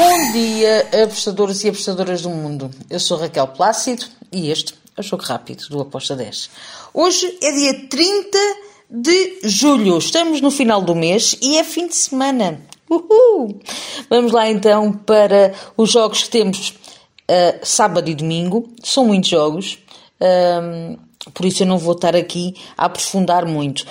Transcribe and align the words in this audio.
Bom 0.00 0.30
dia, 0.30 0.88
apostadores 1.02 1.64
e 1.64 1.68
apostadoras 1.68 2.22
do 2.22 2.30
mundo. 2.30 2.70
Eu 2.88 3.00
sou 3.00 3.18
Raquel 3.18 3.48
Plácido 3.48 4.06
e 4.30 4.48
este 4.48 4.72
é 4.96 5.00
o 5.00 5.02
Jogo 5.02 5.24
Rápido 5.24 5.68
do 5.70 5.80
Aposta 5.80 6.14
10. 6.14 6.50
Hoje 6.94 7.36
é 7.42 7.50
dia 7.50 7.88
30 7.88 8.38
de 8.88 9.40
julho, 9.42 9.98
estamos 9.98 10.40
no 10.40 10.52
final 10.52 10.80
do 10.80 10.94
mês 10.94 11.36
e 11.42 11.58
é 11.58 11.64
fim 11.64 11.88
de 11.88 11.96
semana. 11.96 12.60
Uhul! 12.88 13.60
Vamos 14.08 14.30
lá 14.30 14.48
então 14.48 14.92
para 14.92 15.52
os 15.76 15.90
jogos 15.90 16.22
que 16.22 16.30
temos 16.30 16.68
uh, 16.68 17.58
sábado 17.64 18.08
e 18.08 18.14
domingo. 18.14 18.70
São 18.84 19.04
muitos 19.04 19.30
jogos, 19.30 19.80
uh, 20.20 20.96
por 21.34 21.44
isso 21.44 21.64
eu 21.64 21.66
não 21.66 21.76
vou 21.76 21.94
estar 21.94 22.14
aqui 22.14 22.54
a 22.76 22.84
aprofundar 22.84 23.44
muito. 23.46 23.84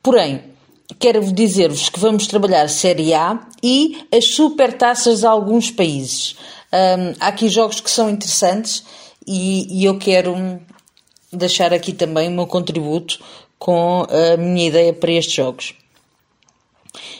Porém, 0.00 0.51
quero 0.98 1.32
dizer-vos 1.32 1.88
que 1.88 2.00
vamos 2.00 2.26
trabalhar 2.26 2.68
Série 2.68 3.14
A 3.14 3.46
e 3.62 4.06
as 4.12 4.26
supertaças 4.26 5.20
de 5.20 5.26
alguns 5.26 5.70
países. 5.70 6.36
Um, 6.72 7.14
há 7.20 7.28
aqui 7.28 7.48
jogos 7.48 7.80
que 7.80 7.90
são 7.90 8.10
interessantes 8.10 8.84
e, 9.26 9.80
e, 9.80 9.84
eu 9.84 9.98
quero 9.98 10.60
deixar 11.32 11.72
aqui 11.72 11.92
também 11.92 12.28
o 12.28 12.32
meu 12.32 12.46
contributo 12.46 13.20
com 13.58 14.06
a 14.08 14.36
minha 14.36 14.66
ideia 14.66 14.92
para 14.92 15.12
estes 15.12 15.34
jogos. 15.34 15.74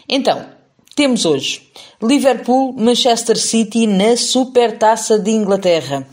Então, 0.09 0.45
temos 0.97 1.25
hoje 1.25 1.71
Liverpool, 2.03 2.73
Manchester 2.73 3.39
City 3.39 3.87
na 3.87 4.17
Supertaça 4.17 5.19
de 5.19 5.31
Inglaterra. 5.31 6.07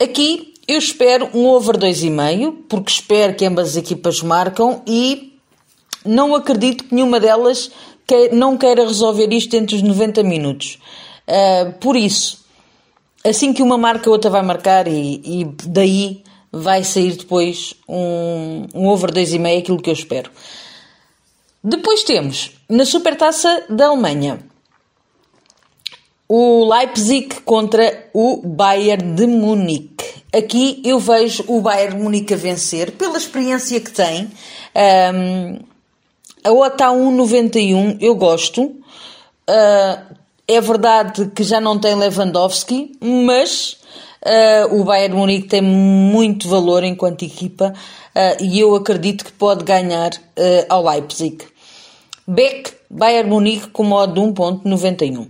Aqui 0.00 0.54
eu 0.68 0.78
espero 0.78 1.28
um 1.34 1.48
over 1.48 1.76
2,5, 1.76 2.54
porque 2.68 2.92
espero 2.92 3.34
que 3.34 3.44
ambas 3.44 3.70
as 3.70 3.76
equipas 3.76 4.22
marcam 4.22 4.82
e 4.86 5.29
não 6.04 6.34
acredito 6.34 6.84
que 6.84 6.94
nenhuma 6.94 7.20
delas 7.20 7.70
que 8.06 8.30
não 8.30 8.56
queira 8.56 8.84
resolver 8.86 9.32
isto 9.32 9.54
entre 9.54 9.76
os 9.76 9.82
90 9.82 10.22
minutos. 10.22 10.78
Uh, 11.28 11.72
por 11.78 11.96
isso, 11.96 12.44
assim 13.24 13.52
que 13.52 13.62
uma 13.62 13.78
marca, 13.78 14.08
a 14.08 14.12
outra 14.12 14.30
vai 14.30 14.42
marcar 14.42 14.88
e, 14.88 15.20
e 15.24 15.44
daí 15.66 16.22
vai 16.50 16.82
sair 16.82 17.12
depois 17.12 17.74
um, 17.88 18.66
um 18.74 18.88
over 18.88 19.12
2,5, 19.12 19.58
aquilo 19.58 19.80
que 19.80 19.90
eu 19.90 19.94
espero. 19.94 20.30
Depois 21.62 22.02
temos, 22.02 22.52
na 22.68 22.84
Supertaça 22.84 23.64
da 23.68 23.86
Alemanha, 23.86 24.40
o 26.28 26.64
Leipzig 26.72 27.42
contra 27.44 28.08
o 28.14 28.40
Bayern 28.44 29.14
de 29.14 29.26
Munique. 29.26 30.22
Aqui 30.32 30.80
eu 30.84 30.98
vejo 30.98 31.44
o 31.48 31.60
Bayern 31.60 31.96
de 31.96 32.02
Munique 32.02 32.34
a 32.34 32.36
vencer, 32.36 32.92
pela 32.92 33.18
experiência 33.18 33.80
que 33.80 33.90
tem. 33.90 34.30
Um, 35.14 35.69
a 36.44 36.52
OTA 36.52 36.90
191 36.90 37.98
eu 38.00 38.14
gosto. 38.14 38.62
Uh, 38.62 40.16
é 40.46 40.60
verdade 40.60 41.30
que 41.34 41.42
já 41.42 41.60
não 41.60 41.78
tem 41.78 41.94
Lewandowski, 41.94 42.92
mas 43.00 43.78
uh, 44.24 44.80
o 44.80 44.84
Bayern 44.84 45.16
Munique 45.16 45.48
tem 45.48 45.62
muito 45.62 46.48
valor 46.48 46.82
enquanto 46.84 47.24
equipa 47.24 47.72
uh, 47.74 48.44
e 48.44 48.58
eu 48.58 48.74
acredito 48.74 49.24
que 49.24 49.32
pode 49.32 49.64
ganhar 49.64 50.10
ao 50.68 50.84
Leipzig. 50.84 51.44
Beck, 52.26 52.72
Bayern 52.88 53.28
Munique 53.28 53.68
com 53.68 53.84
modo 53.84 54.14
de 54.14 54.20
1.91. 54.20 55.28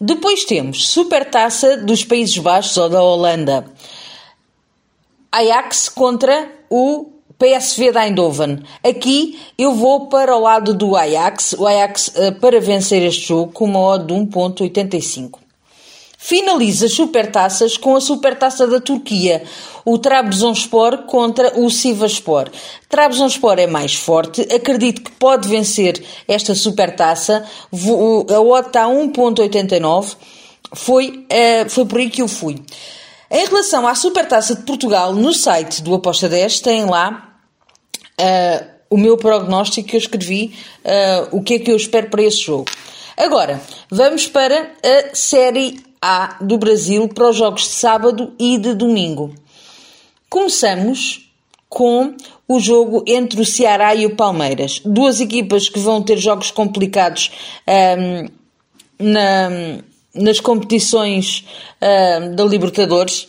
Depois 0.00 0.44
temos 0.44 0.88
Supertaça 0.88 1.78
dos 1.78 2.04
Países 2.04 2.36
Baixos 2.38 2.76
ou 2.76 2.88
da 2.88 3.02
Holanda. 3.02 3.64
Ajax 5.32 5.88
contra 5.88 6.50
o 6.70 7.15
PSV 7.38 7.92
de 7.92 7.98
Eindhoven. 7.98 8.62
Aqui 8.82 9.38
eu 9.58 9.74
vou 9.74 10.08
para 10.08 10.34
o 10.34 10.40
lado 10.40 10.72
do 10.72 10.96
Ajax, 10.96 11.54
o 11.58 11.66
Ajax 11.66 12.08
uh, 12.08 12.40
para 12.40 12.60
vencer 12.60 13.02
este 13.02 13.28
jogo 13.28 13.52
com 13.52 13.66
uma 13.66 13.80
odd 13.80 14.06
de 14.06 14.14
1.85. 14.14 15.38
Finaliza 16.18 16.86
as 16.86 16.92
supertaças 16.92 17.76
com 17.76 17.94
a 17.94 18.00
supertaça 18.00 18.66
da 18.66 18.80
Turquia, 18.80 19.44
o 19.84 19.98
Trabzonspor 19.98 21.02
contra 21.02 21.60
o 21.60 21.70
Sivaspor. 21.70 22.50
Trabzonspor 22.88 23.58
é 23.58 23.66
mais 23.66 23.94
forte, 23.94 24.40
acredito 24.52 25.02
que 25.02 25.10
pode 25.12 25.46
vencer 25.46 26.02
esta 26.26 26.54
supertaça, 26.54 27.44
a 27.70 28.40
odd 28.40 28.66
está 28.66 28.84
a 28.84 28.88
1.89, 28.88 30.16
foi, 30.72 31.26
uh, 31.30 31.68
foi 31.68 31.84
por 31.84 31.98
aí 31.98 32.08
que 32.08 32.22
eu 32.22 32.28
fui. 32.28 32.62
Em 33.30 33.44
relação 33.44 33.86
à 33.88 33.94
Supertaça 33.94 34.54
de 34.54 34.62
Portugal, 34.62 35.12
no 35.12 35.32
site 35.32 35.82
do 35.82 35.94
Aposta 35.94 36.28
10 36.28 36.60
tem 36.60 36.84
lá 36.84 37.25
uh, 38.20 38.66
o 38.90 38.96
meu 38.96 39.16
prognóstico 39.16 39.88
que 39.88 39.96
eu 39.96 40.00
escrevi, 40.00 40.54
uh, 40.84 41.36
o 41.36 41.42
que 41.42 41.54
é 41.54 41.58
que 41.58 41.70
eu 41.70 41.76
espero 41.76 42.08
para 42.08 42.22
esse 42.22 42.38
jogo. 42.38 42.66
Agora, 43.16 43.60
vamos 43.90 44.26
para 44.26 44.72
a 44.82 45.14
Série 45.14 45.80
A 46.00 46.36
do 46.40 46.58
Brasil 46.58 47.08
para 47.08 47.30
os 47.30 47.36
jogos 47.36 47.62
de 47.62 47.68
sábado 47.68 48.32
e 48.38 48.58
de 48.58 48.74
domingo. 48.74 49.34
Começamos 50.28 51.30
com 51.68 52.14
o 52.48 52.60
jogo 52.60 53.02
entre 53.06 53.40
o 53.40 53.44
Ceará 53.44 53.94
e 53.94 54.06
o 54.06 54.14
Palmeiras. 54.14 54.80
Duas 54.84 55.20
equipas 55.20 55.68
que 55.68 55.78
vão 55.78 56.02
ter 56.02 56.18
jogos 56.18 56.50
complicados 56.50 57.30
um, 57.66 57.72
ehm, 57.72 58.30
na, 58.98 59.48
nas 60.14 60.40
competições 60.40 61.44
um, 61.82 62.34
da 62.34 62.44
Libertadores. 62.44 63.28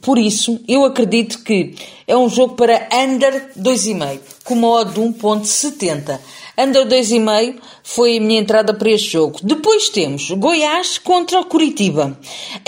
Por 0.00 0.18
isso, 0.18 0.60
eu 0.66 0.84
acredito 0.84 1.42
que 1.42 1.74
é 2.06 2.16
um 2.16 2.28
jogo 2.28 2.54
para 2.54 2.88
under 2.92 3.50
2,5, 3.58 4.20
com 4.44 4.54
uma 4.54 4.68
odd 4.68 4.92
de 4.92 5.00
1.70. 5.00 6.18
Under 6.56 6.86
2,5 6.86 7.56
foi 7.82 8.18
a 8.18 8.20
minha 8.20 8.40
entrada 8.40 8.72
para 8.72 8.90
este 8.90 9.10
jogo. 9.10 9.40
Depois 9.42 9.88
temos 9.88 10.30
Goiás 10.30 10.98
contra 10.98 11.40
o 11.40 11.44
Curitiba. 11.44 12.16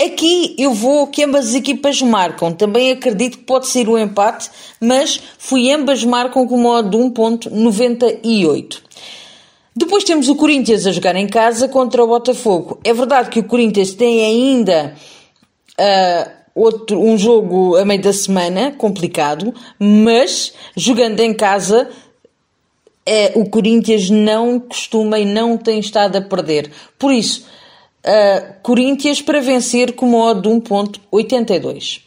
Aqui 0.03 0.55
eu 0.57 0.73
vou 0.73 1.07
que 1.07 1.23
ambas 1.23 1.49
as 1.49 1.55
equipas 1.55 2.01
marcam. 2.01 2.51
Também 2.51 2.91
acredito 2.91 3.37
que 3.37 3.43
pode 3.45 3.67
ser 3.67 3.87
um 3.87 3.97
empate, 3.97 4.49
mas 4.81 5.21
fui 5.37 5.71
ambas 5.71 6.03
marcam 6.03 6.45
com 6.47 6.55
uma 6.55 6.79
odd 6.79 6.89
de 6.89 6.97
1.98. 6.97 8.81
Depois 9.75 10.03
temos 10.03 10.27
o 10.27 10.35
Corinthians 10.35 10.87
a 10.87 10.91
jogar 10.91 11.15
em 11.15 11.27
casa 11.27 11.67
contra 11.67 12.03
o 12.03 12.07
Botafogo. 12.07 12.79
É 12.83 12.93
verdade 12.93 13.29
que 13.29 13.39
o 13.39 13.43
Corinthians 13.43 13.93
tem 13.93 14.25
ainda 14.25 14.95
uh, 15.79 16.36
outro, 16.59 16.99
um 16.99 17.17
jogo 17.17 17.75
a 17.75 17.85
meio 17.85 18.01
da 18.01 18.13
semana, 18.13 18.71
complicado, 18.71 19.53
mas 19.79 20.53
jogando 20.75 21.19
em 21.19 21.33
casa, 21.33 21.89
é, 23.05 23.31
o 23.35 23.49
Corinthians 23.49 24.09
não 24.09 24.59
costuma 24.59 25.19
e 25.19 25.25
não 25.25 25.57
tem 25.57 25.79
estado 25.79 26.17
a 26.17 26.21
perder. 26.21 26.71
Por 26.99 27.13
isso, 27.13 27.45
uh, 28.03 28.53
Corinthians 28.61 29.21
para 29.21 29.39
vencer 29.39 29.93
com 29.93 30.07
modo 30.07 30.41
de 30.41 30.69
1.82. 30.69 32.01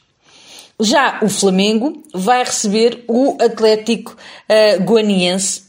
Já 0.79 1.21
o 1.23 1.29
Flamengo 1.29 2.03
vai 2.13 2.45
receber 2.45 3.05
o 3.07 3.37
Atlético 3.41 4.17
uh, 4.17 4.85
Goaniense 4.85 5.65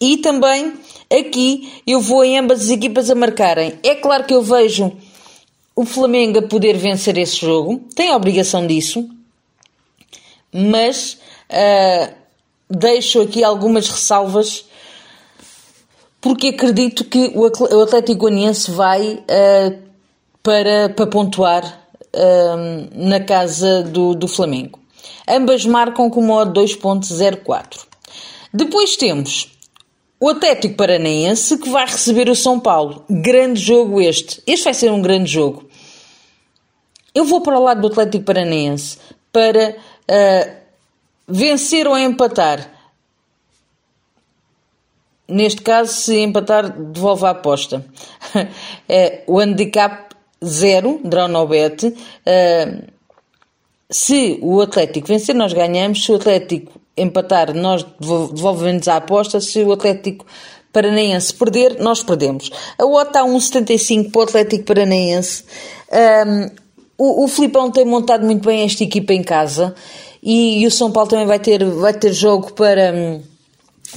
e 0.00 0.16
também 0.16 0.74
aqui 1.10 1.72
eu 1.86 2.00
vou 2.00 2.24
em 2.24 2.38
ambas 2.38 2.62
as 2.62 2.70
equipas 2.70 3.10
a 3.10 3.14
marcarem. 3.14 3.74
É 3.82 3.94
claro 3.94 4.24
que 4.24 4.34
eu 4.34 4.42
vejo 4.42 4.92
o 5.74 5.84
Flamengo 5.84 6.38
a 6.38 6.42
poder 6.42 6.76
vencer 6.76 7.16
esse 7.18 7.36
jogo, 7.36 7.80
tem 7.94 8.10
a 8.10 8.16
obrigação 8.16 8.66
disso, 8.66 9.08
mas 10.52 11.18
uh, 11.50 12.14
deixo 12.68 13.20
aqui 13.20 13.42
algumas 13.42 13.88
ressalvas 13.88 14.66
porque 16.20 16.48
acredito 16.48 17.04
que 17.04 17.32
o 17.34 17.82
Atlético 17.82 18.20
Goianiense 18.20 18.70
vai 18.70 19.14
uh, 19.14 19.78
para, 20.40 20.88
para 20.90 21.06
pontuar 21.08 21.64
uh, 22.14 22.88
na 22.94 23.18
casa 23.18 23.82
do, 23.82 24.14
do 24.14 24.28
Flamengo. 24.28 24.78
Ambas 25.26 25.66
marcam 25.66 26.08
com 26.08 26.22
modo 26.22 26.60
2.04. 26.60 27.80
Depois 28.54 28.96
temos 28.96 29.51
o 30.22 30.28
Atlético 30.28 30.76
Paranaense 30.76 31.58
que 31.58 31.68
vai 31.68 31.84
receber 31.84 32.28
o 32.28 32.36
São 32.36 32.60
Paulo. 32.60 33.04
Grande 33.10 33.60
jogo 33.60 34.00
este. 34.00 34.40
Este 34.46 34.62
vai 34.62 34.72
ser 34.72 34.92
um 34.92 35.02
grande 35.02 35.28
jogo. 35.28 35.68
Eu 37.12 37.24
vou 37.24 37.40
para 37.40 37.58
o 37.58 37.62
lado 37.64 37.80
do 37.80 37.88
Atlético 37.88 38.26
Paranaense 38.26 38.98
para 39.32 39.70
uh, 39.74 40.56
vencer 41.26 41.88
ou 41.88 41.98
empatar. 41.98 42.70
Neste 45.26 45.60
caso, 45.60 45.92
se 45.92 46.16
empatar, 46.20 46.70
devolve 46.70 47.26
a 47.26 47.30
aposta. 47.30 47.84
é, 48.88 49.24
o 49.26 49.40
handicap 49.40 50.14
zero, 50.44 51.00
draw 51.02 51.26
no 51.26 51.48
bet. 51.48 51.84
Uh, 51.84 52.92
se 53.90 54.38
o 54.40 54.60
Atlético 54.60 55.08
vencer, 55.08 55.34
nós 55.34 55.52
ganhamos. 55.52 56.04
Se 56.04 56.12
o 56.12 56.14
Atlético 56.14 56.80
empatar, 56.96 57.54
nós 57.54 57.84
devolvemos 58.32 58.88
a 58.88 58.96
aposta. 58.96 59.40
Se 59.40 59.62
o 59.62 59.72
Atlético 59.72 60.26
Paranaense 60.72 61.34
perder, 61.34 61.78
nós 61.80 62.02
perdemos. 62.02 62.50
A 62.78 62.84
OTA 62.84 63.20
está 63.20 63.22
1,75 63.24 64.10
para 64.10 64.20
o 64.20 64.22
Atlético 64.24 64.64
Paranaense. 64.64 65.44
Um, 66.26 66.62
o, 66.96 67.24
o 67.24 67.28
Filipão 67.28 67.70
tem 67.70 67.84
montado 67.84 68.24
muito 68.24 68.46
bem 68.46 68.62
esta 68.62 68.84
equipa 68.84 69.12
em 69.12 69.22
casa 69.22 69.74
e, 70.22 70.62
e, 70.62 70.66
o 70.66 70.70
São 70.70 70.92
Paulo 70.92 71.10
também 71.10 71.26
vai 71.26 71.40
ter, 71.40 71.64
vai 71.64 71.92
ter 71.92 72.12
jogo 72.12 72.52
para, 72.52 73.20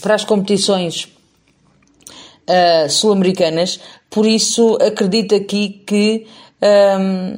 para 0.01 0.15
as 0.15 0.25
competições 0.25 1.07
uh, 2.49 2.89
sul-americanas, 2.89 3.79
por 4.09 4.25
isso 4.25 4.77
acredito 4.81 5.35
aqui 5.35 5.83
que 5.85 6.25
um, 6.99 7.35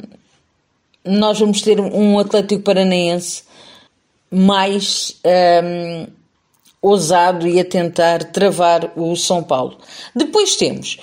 nós 1.04 1.38
vamos 1.38 1.62
ter 1.62 1.81
um 1.81 2.18
Atlético 2.18 2.63
Paranaense 2.63 3.44
mais 4.31 5.19
um, 5.63 6.07
ousado 6.81 7.47
e 7.47 7.59
a 7.59 7.65
tentar 7.65 8.24
travar 8.25 8.91
o 8.95 9.15
São 9.15 9.44
Paulo. 9.44 9.77
Depois 10.15 10.56
temos 10.56 10.97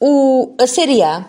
o, 0.00 0.54
a 0.58 0.66
Série 0.66 1.02
A, 1.02 1.26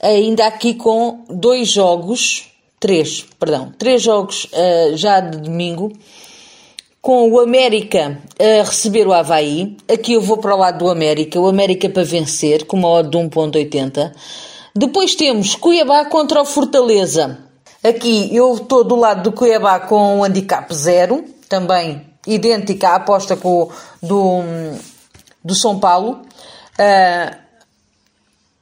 ainda 0.00 0.46
aqui 0.46 0.74
com 0.74 1.24
dois 1.28 1.68
jogos, 1.68 2.50
três, 2.78 3.26
perdão, 3.38 3.72
três 3.78 4.02
jogos 4.02 4.44
uh, 4.44 4.96
já 4.96 5.20
de 5.20 5.38
domingo, 5.38 5.92
com 7.00 7.30
o 7.30 7.38
América 7.38 8.18
a 8.38 8.62
receber 8.62 9.06
o 9.06 9.12
Havaí. 9.12 9.76
Aqui 9.92 10.14
eu 10.14 10.22
vou 10.22 10.38
para 10.38 10.54
o 10.54 10.58
lado 10.58 10.78
do 10.78 10.90
América, 10.90 11.38
o 11.38 11.46
América 11.46 11.88
para 11.88 12.02
vencer, 12.02 12.64
com 12.66 12.78
uma 12.78 12.88
odd 12.88 13.10
de 13.10 13.18
1.80. 13.18 14.12
Depois 14.74 15.14
temos 15.14 15.54
Cuiabá 15.54 16.06
contra 16.06 16.40
o 16.40 16.46
Fortaleza. 16.46 17.43
Aqui 17.86 18.34
eu 18.34 18.54
estou 18.54 18.82
do 18.82 18.96
lado 18.96 19.24
do 19.24 19.32
Cuiabá 19.32 19.78
com 19.78 20.20
o 20.20 20.24
handicap 20.24 20.74
0, 20.74 21.22
também 21.50 22.06
idêntica 22.26 22.88
à 22.88 22.94
aposta 22.94 23.36
com, 23.36 23.70
do, 24.02 24.40
do 25.44 25.54
São 25.54 25.78
Paulo. 25.78 26.22
Uh, 26.78 27.36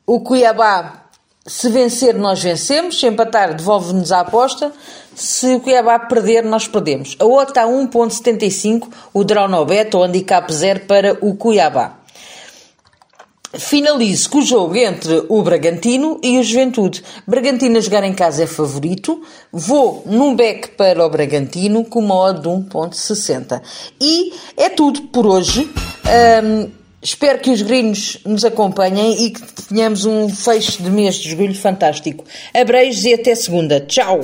o 0.04 0.20
Cuiabá, 0.22 1.04
se 1.46 1.68
vencer, 1.68 2.16
nós 2.16 2.42
vencemos. 2.42 2.98
Se 2.98 3.06
empatar, 3.06 3.54
devolve-nos 3.54 4.10
a 4.10 4.20
aposta. 4.20 4.72
Se 5.14 5.54
o 5.54 5.60
Cuiabá 5.60 6.00
perder, 6.00 6.42
nós 6.42 6.66
perdemos. 6.66 7.16
A 7.20 7.24
outra 7.24 7.62
a 7.62 7.66
1.75, 7.66 8.88
o 9.14 9.22
draw 9.22 9.46
no 9.46 9.64
bet, 9.64 9.96
handicap 9.96 10.52
0 10.52 10.80
para 10.80 11.16
o 11.20 11.36
Cuiabá. 11.36 12.01
Finalizo 13.54 14.30
com 14.30 14.38
o 14.38 14.42
jogo 14.42 14.76
entre 14.76 15.24
o 15.28 15.42
Bragantino 15.42 16.18
e 16.22 16.38
o 16.38 16.42
Juventude. 16.42 17.02
Bragantino 17.26 17.76
a 17.76 17.80
jogar 17.80 18.02
em 18.02 18.14
casa 18.14 18.44
é 18.44 18.46
favorito. 18.46 19.22
Vou 19.52 20.02
num 20.06 20.34
back 20.34 20.70
para 20.70 21.04
o 21.04 21.10
Bragantino 21.10 21.84
com 21.84 22.00
uma 22.00 22.14
odd 22.14 22.40
de 22.40 22.48
1.60. 22.48 23.60
E 24.00 24.32
é 24.56 24.70
tudo 24.70 25.02
por 25.02 25.26
hoje. 25.26 25.70
Um, 26.44 26.70
espero 27.02 27.40
que 27.40 27.50
os 27.50 27.60
gringos 27.60 28.18
nos 28.24 28.44
acompanhem 28.44 29.26
e 29.26 29.30
que 29.30 29.42
tenhamos 29.64 30.06
um 30.06 30.28
fecho 30.30 30.82
de 30.82 30.90
mês 30.90 31.16
de 31.16 31.30
julho 31.30 31.54
fantástico. 31.54 32.24
Abreijos 32.54 33.04
e 33.04 33.12
até 33.12 33.34
segunda. 33.34 33.80
Tchau! 33.80 34.20